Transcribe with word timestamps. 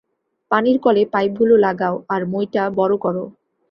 পানির 0.51 0.77
কলে 0.79 1.03
পাইপগুলো 1.13 1.55
লাগাও 1.57 1.95
আর 2.09 2.21
মইটা 2.25 2.63
বড় 2.77 2.93
করো। 2.97 3.23